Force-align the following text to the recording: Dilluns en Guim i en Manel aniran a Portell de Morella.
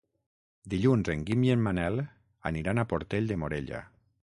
Dilluns 0.73 1.11
en 1.13 1.21
Guim 1.27 1.43
i 1.49 1.51
en 1.57 1.61
Manel 1.67 2.01
aniran 2.53 2.85
a 2.85 2.89
Portell 2.95 3.31
de 3.35 3.41
Morella. 3.45 3.87